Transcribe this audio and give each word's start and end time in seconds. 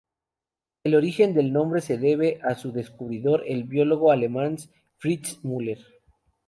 El 0.83 0.95
origen 0.95 1.35
del 1.35 1.53
nombre 1.53 1.79
se 1.79 1.99
debe 1.99 2.39
a 2.41 2.55
su 2.55 2.71
descubridor, 2.71 3.43
el 3.45 3.65
biólogo 3.65 4.11
alemán 4.11 4.57
Fritz 4.97 5.37
Müller. 5.43 5.77